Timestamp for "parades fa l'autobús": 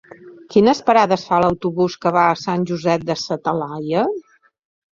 0.87-1.99